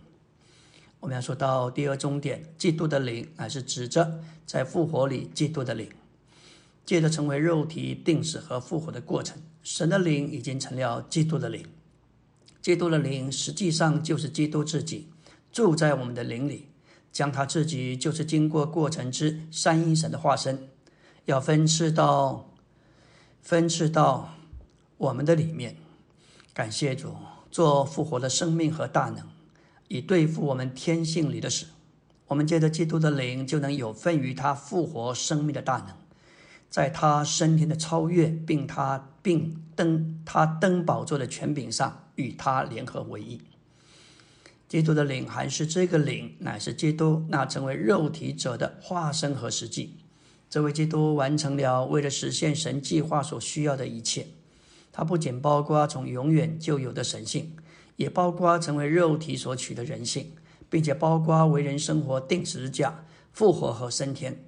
[0.99, 5.89] 我们要说到第二终点，基督的灵乃是指着在复活里基督的灵，
[6.85, 11.65] 借着成为肉体、定死和复活的过程，神的灵已经成了基督的灵。
[12.61, 15.07] 基督的灵实际上就是基督自己，
[15.51, 16.67] 住在我们的灵里，
[17.11, 20.69] 将他自己就是经过过程之三一神的化身，
[21.25, 22.50] 要分赐到
[23.41, 24.35] 分赐到
[24.97, 25.75] 我们的里面。
[26.53, 27.15] 感谢主，
[27.49, 29.27] 做复活的生命和大能。
[29.87, 31.65] 以对付我们天性里的死，
[32.27, 35.89] 我们借着基督的灵，就能有份于他复活生命的大能，
[36.69, 43.41] 在他升天的超越，并他并登他登宝座的权柄上，与他联合为一。
[44.69, 49.97] 基督的灵还是这个灵，乃是基督那成为肉体者的化身和实际。
[50.51, 54.27] 这位基督完成了为了实现神计划所需要的一切，
[54.91, 57.55] 他不仅包括从永远就有的神性。
[57.97, 60.31] 也包括成为肉体所取的人性，
[60.71, 64.43] 并且包括为人生活定时价、复活和升天。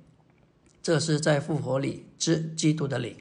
[0.82, 3.16] 这是在复活里之基督的灵，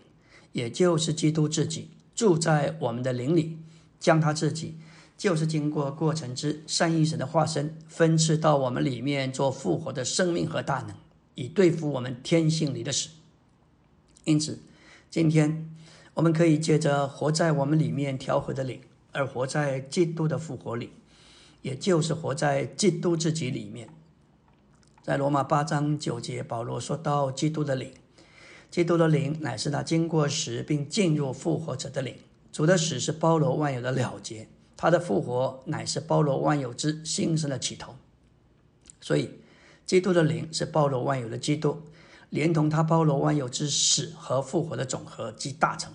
[0.53, 3.59] 也就是基督自己住在我们的灵里，
[4.01, 4.79] 将他自己
[5.18, 10.97] 就是经过过程之善意神的化身分赐到我们里面做复活的生命和大能，
[11.35, 13.11] 以对付我们天性里的死。
[14.25, 14.61] 因此，
[15.11, 15.75] 今天
[16.14, 18.81] 我们可以借着活在我们里面调和的灵。
[19.14, 20.90] 而活在基督的复活里，
[21.61, 23.90] 也就是活在基督自己里面。
[25.03, 27.92] 在罗马八章九节，保罗说到基督的灵，
[28.71, 32.16] 基督的灵乃是他经过死并进入复活者的灵。
[32.51, 37.95] 主的死是包罗万有的了结，他的复活乃是包罗万有之新生的起头。
[39.03, 39.29] 所以，
[39.85, 41.83] 基督的灵是包罗万有的基督，
[42.31, 45.92] 连同他包罗万有之死和复活的总和及大成。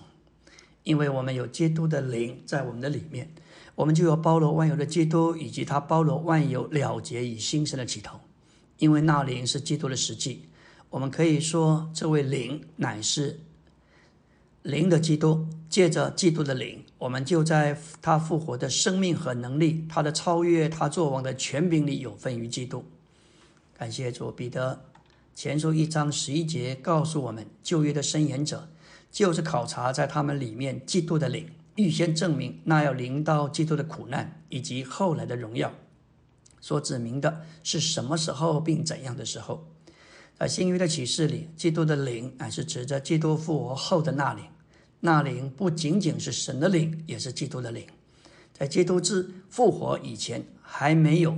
[0.84, 3.30] 因为我们有基督的灵在我们的里面，
[3.74, 8.20] 我们就有包罗万有的基督，以及他包罗万有了结与新生的起头。
[8.78, 10.48] 因为那灵是基督的实际，
[10.90, 13.40] 我们可以说这位灵乃是
[14.62, 15.46] 灵的基督。
[15.68, 22.86] 借着基督的灵，我们就在他复活的生命和能力，他的超越，他作王的权柄里有份于基督。
[23.78, 24.86] 感谢主，彼得
[25.36, 28.68] 前书一章十一节告诉我们，旧约的申言者。
[29.10, 35.72] 就是考察在他们里面基督的灵，预先证明那要临到基督的苦难以及后来的荣耀，
[36.60, 39.66] 所指明的是什么时候并怎样的时候。
[40.36, 44.44] 在新约的启示里，基督的灵乃是指着基督复活后的那灵，
[45.00, 47.86] 那灵不仅仅是神的灵，也是基督的灵。
[48.52, 51.34] 在基督之复活以前，还没有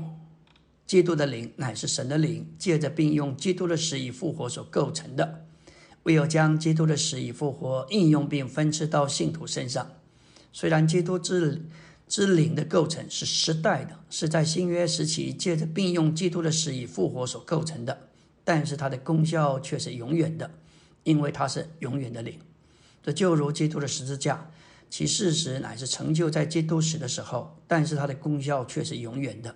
[0.90, 5.46] 基督的灵，乃是神的灵，借着并用基督的死与复活所构成的。
[6.02, 9.88] 唯有将基督的死与复活应用并分赐到信徒身上。
[10.52, 11.64] 虽然基督之
[12.08, 18.08] 之灵的构成是时代的，是在新约时期借着并用基督的死与复活所构成的，
[18.42, 20.50] 但是它的功效却是永远的，
[21.04, 22.36] 因为它是永远的灵。
[23.00, 24.50] 这就如基督的十字架，
[24.90, 29.54] 其事实乃是成就在基督死的时候，但是它的功效却是永远的。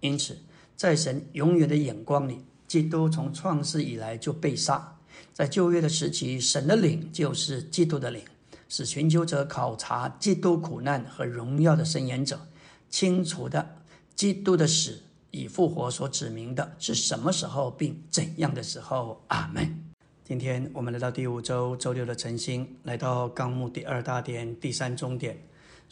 [0.00, 0.38] 因此，
[0.82, 4.98] 在神永远的眼光里，基督从创世以来就被杀。
[5.32, 8.20] 在旧约的时期，神的灵就是基督的灵，
[8.68, 12.48] 是寻求者考察基督苦难和荣耀的伸言者，
[12.90, 13.76] 清楚的
[14.16, 19.22] 基督的死与复活所指明的是什么时候并怎样的时候。
[19.28, 19.84] 阿门。
[20.24, 25.40] 今天我们来到第五周周六的晨星，来到纲目第二大点第三中点，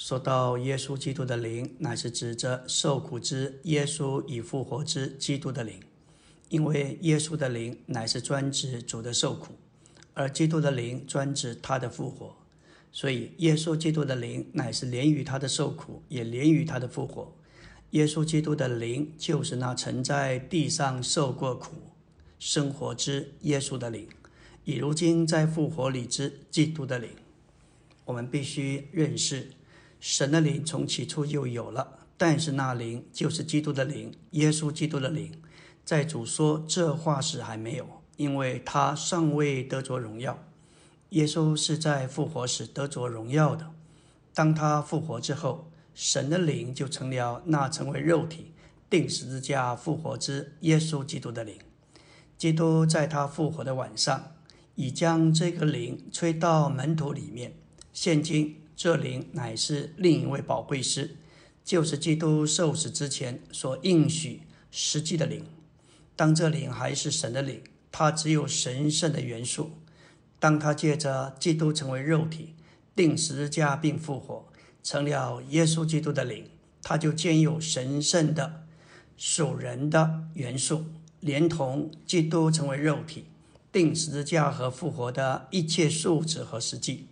[0.01, 5.79] 说到耶稣基督的灵，乃是指着受苦之耶稣与复活之基督的灵。
[6.49, 9.53] 因为耶稣的灵乃是专指主的受苦，
[10.15, 12.35] 而基督的灵专指他的复活，
[12.91, 17.31] 所以耶稣基督的灵乃是连于他的受苦，也连于他的复活。
[17.91, 21.75] 耶稣基督的灵就是那曾在地上受过苦、
[22.39, 24.09] 生活之耶稣的灵，
[24.65, 27.11] 以如今在复活里之基督的灵。
[28.07, 29.51] 我们必须认识，
[30.01, 35.31] 神的灵从起初就有了，但是那灵就是基督的灵，耶稣基督的灵。
[35.85, 37.87] 在主说这话时还没有，
[38.17, 40.43] 因为他尚未得着荣耀。
[41.11, 43.73] 耶稣是在复活时得着荣耀的。
[44.33, 48.53] 当他复活之后，神的灵就成了那成为肉体、
[48.89, 51.57] 定十字架复活之耶稣基督的灵。
[52.39, 54.33] 基督在他复活的晚上，
[54.77, 57.55] 已将这个灵吹到门徒里面。
[57.93, 61.19] 现今这灵乃是另一位宝贵师，
[61.63, 65.45] 就是基督受死之前所应许实际的灵。
[66.17, 67.63] 当这灵还是神的灵，
[67.93, 69.73] 它只有神圣的元素，
[70.39, 72.55] 当他借着基督成为肉体，
[72.97, 74.49] 定十字架并复活，
[74.83, 76.47] 成了耶稣基督的灵，
[76.83, 78.65] 他就兼有神圣的
[79.19, 80.87] 属人的元素，
[81.21, 83.27] 连同基督成为肉体、
[83.71, 87.09] 定十字架和复活的一切素质和实际。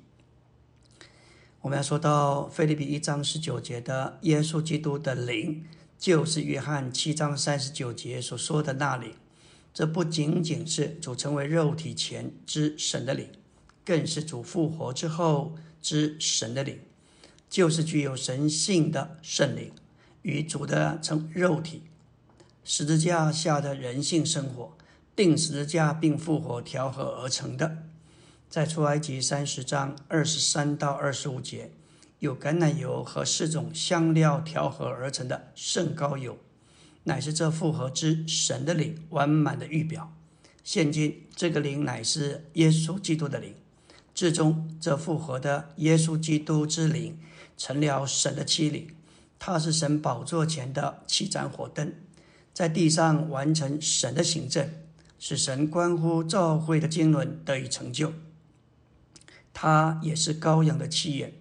[1.68, 5.66] 我们要说到菲利比一章十九节的耶稣基督的灵，
[5.98, 9.12] 就是约翰七章三十九节所说的那灵。
[9.74, 13.28] 这不仅仅是主成为肉体前之神的灵，
[13.84, 16.78] 更是主复活之后之神的灵，
[17.50, 19.70] 就是具有神性的圣灵，
[20.22, 21.82] 与主的成肉体、
[22.64, 24.74] 十字架下的人性生活、
[25.14, 27.88] 定十字架并复活调和而成的。
[28.49, 31.70] 在出埃及三十章二十三到二十五节，
[32.18, 36.38] 有橄榄油和四种香料调和而成的圣膏油，
[37.05, 40.12] 乃是这复合之神的灵完满的预表。
[40.64, 43.55] 现今这个灵乃是耶稣基督的灵，
[44.14, 47.18] 至终这复活的耶稣基督之灵
[47.57, 48.88] 成了神的七灵，
[49.38, 51.92] 他是神宝座前的七盏火灯，
[52.55, 54.68] 在地上完成神的行政，
[55.18, 58.12] 使神关乎召会的经纶得以成就。
[59.61, 61.32] 他也是羔羊的七眼，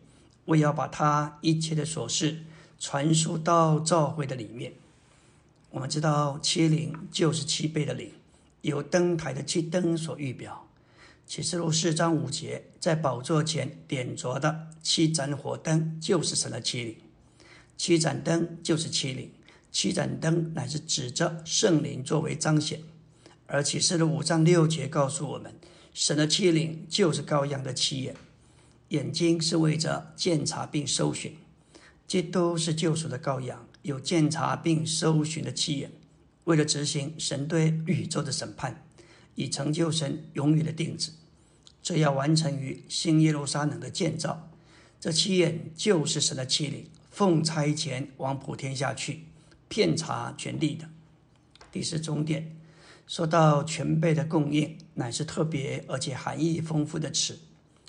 [0.46, 2.40] 为要把他一切的琐事
[2.80, 4.74] 传输到教会的里面。
[5.70, 8.12] 我们知道七灵就是七倍的灵，
[8.62, 10.68] 由灯台的七灯所预表。
[11.28, 16.98] 启示录四章五节，在宝座前点着的七盏火灯就是神的七灵，
[17.78, 19.32] 七盏灯就是七灵，
[19.72, 22.82] 七盏灯乃是指着圣灵作为彰显。
[23.46, 25.54] 而启示录五章六节告诉我们。
[26.00, 28.16] 神的七灵就是羔羊的七眼，
[28.90, 31.36] 眼睛是为着检查并搜寻。
[32.06, 35.92] 基督是救赎的羔羊，有检查并搜寻的七眼，
[36.44, 38.86] 为了执行神对宇宙的审判，
[39.34, 41.12] 以成就神永远的定旨。
[41.82, 44.52] 这要完成于新耶路撒冷的建造。
[45.00, 49.24] 这七眼就是神的七灵，奉差遣往普天下去，
[49.68, 50.88] 遍查全地的。
[51.72, 52.56] 第四终点。
[53.08, 57.40] 说到全备的供应，乃是特别而且含义丰富的词，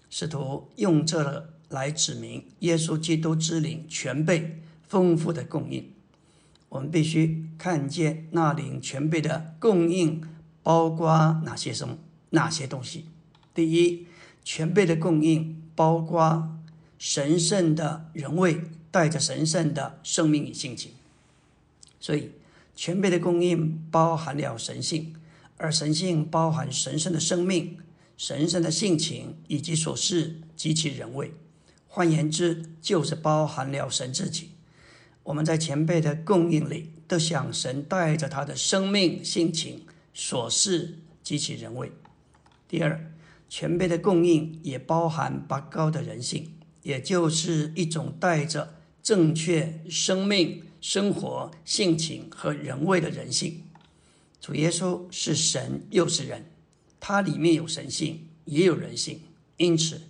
[0.09, 5.93] 试图用这来指明耶稣基督之灵全备丰富的供应。
[6.69, 10.23] 我们必须看见那灵全备的供应
[10.62, 11.99] 包括哪些什么
[12.31, 13.07] 哪些东西。
[13.53, 14.07] 第一，
[14.45, 16.57] 全备的供应包括
[16.97, 18.62] 神圣的人位，
[18.93, 20.93] 带着神圣的生命与性情，
[21.99, 22.31] 所以。
[22.81, 25.12] 全备的供应包含了神性，
[25.57, 27.76] 而神性包含神圣的生命、
[28.16, 31.35] 神圣的性情以及所事及其人位。
[31.89, 34.51] 换言之，就是包含了神自己。
[35.24, 41.91] 我们在前辈的供应里，都想神带着他的生命、性情、所事及其人位。
[42.68, 43.12] 第二，
[43.49, 46.53] 全辈的供应也包含拔高的人性，
[46.85, 50.62] 也就是一种带着正确生命。
[50.81, 53.64] 生活性情和人味的人性，
[54.41, 56.47] 主耶稣是神又是人，
[57.01, 59.20] 他里面有神性也有人性，
[59.57, 60.03] 因此，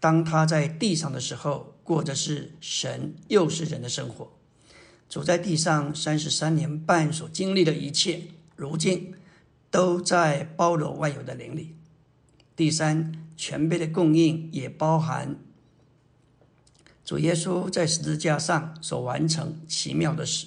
[0.00, 4.32] 当他在地上的时候，过的是神又是人的生活。
[5.08, 8.22] 主在地上三十三年半所经历的一切，
[8.56, 9.14] 如今
[9.70, 11.74] 都在包罗万有的灵里。
[12.54, 15.36] 第三，全备的供应也包含。
[17.10, 20.46] 主耶稣在十字架上所完成奇妙的事，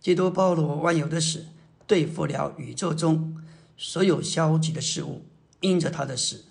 [0.00, 1.46] 基督包罗万有的死，
[1.84, 3.42] 对付了宇宙中
[3.76, 5.22] 所有消极的事物。
[5.58, 6.44] 因着他的死，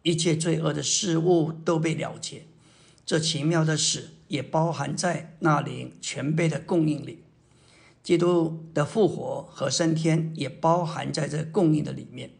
[0.00, 2.46] 一切罪恶的事物都被了结。
[3.04, 7.22] 这奇妙的死也包含在那灵全备的供应里。
[8.02, 12.30] 基督的复活和升天也包含在这供应的里面。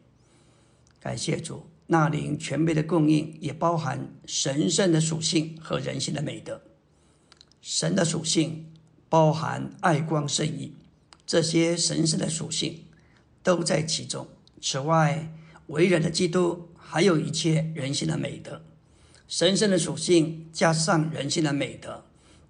[0.99, 1.67] 感谢主。
[1.89, 6.63] 那灵全备的供应也包含神圣的属性和人性的美德。
[7.63, 8.73] 神的属性
[9.09, 10.75] 包含爱光圣意，
[11.27, 12.85] 这些神圣的属性
[13.43, 14.27] 都在其中。
[14.61, 15.33] 此外，
[15.69, 18.63] 为人的基督还有一切人性的美德。
[19.29, 22.05] 神圣的属性加上人性的美德，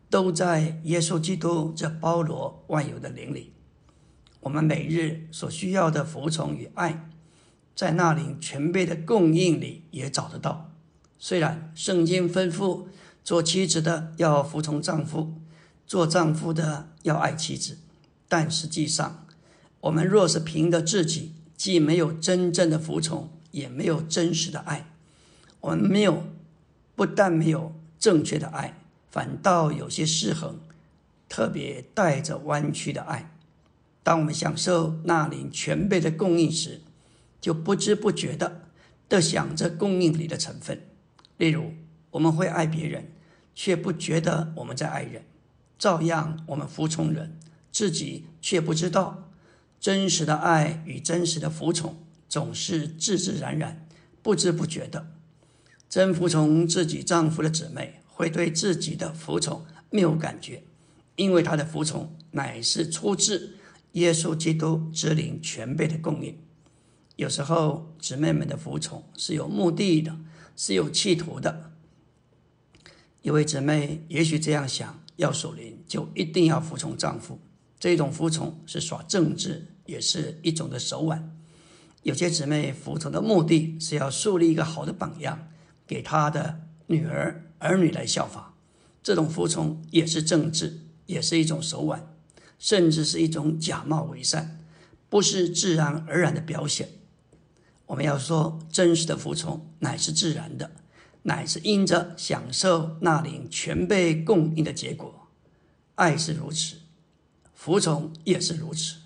[0.09, 3.53] 都在耶稣基督这包罗万有的灵里。
[4.41, 7.11] 我们每日所需要的服从与爱。
[7.77, 10.73] 在那里全备的供应里也找得到。
[11.19, 12.87] 虽然圣经吩咐
[13.23, 15.35] 做妻子的要服从丈夫，
[15.87, 17.77] 做丈夫的要爱妻子，
[18.29, 19.27] 但实际上，
[19.81, 24.89] 我们若是凭着自己，既没有真正的服从，也没有真实的爱，
[25.61, 26.25] 我们没有，
[26.95, 28.79] 不但没有正确的爱，
[29.11, 30.59] 反倒有些失衡，
[31.29, 33.33] 特别带着弯曲的爱。
[34.03, 36.81] 当我们享受那里全备的供应时，
[37.47, 38.63] 就不知不觉的
[39.09, 40.83] 都想着供应里的成分。
[41.37, 41.75] 例如，
[42.11, 43.13] 我们会爱别人，
[43.55, 45.23] 却不觉得我们在爱人；
[45.79, 47.39] 照样，我们服从人，
[47.71, 49.31] 自己却不知道。
[49.79, 51.95] 真实的爱与真实的服从，
[52.29, 53.87] 总是自自然然、
[54.23, 55.13] 不知不觉的。
[55.89, 60.65] 真服从自己丈夫的姊妹，会对自己的服从没有感觉，
[61.15, 63.57] 因为她的服从乃是出自
[63.93, 66.37] 耶稣基督之灵全备的供应。
[67.17, 70.17] 有时候，姊妹们的服从是有目的的，
[70.57, 71.73] 是有企图的。
[73.21, 77.39] 一位姊妹也许这样想：要守灵，就一定要服从丈夫。
[77.79, 79.73] 这种服从是耍政治。
[79.87, 81.33] 也是一种的手腕。
[82.03, 85.49] 有些姊妹服从的目的是要树立一个好的榜样，
[85.87, 88.57] 给她的女儿儿女来效法。
[89.01, 92.05] 这种服从也是政治，也是一种手腕，
[92.59, 94.61] 甚至是一种假冒伪善，
[95.09, 96.89] 不是自然而然的表现。
[97.87, 100.71] 我们要说，真实的服从乃是自然的，
[101.23, 105.29] 乃是因着享受那领全被供应的结果。
[105.95, 106.77] 爱是如此，
[107.55, 108.97] 服从也是如此。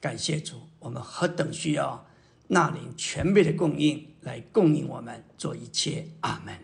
[0.00, 2.06] 感谢主，我们何等需要
[2.48, 6.08] 那领全被的供应来供应我们做一切。
[6.20, 6.63] 阿门。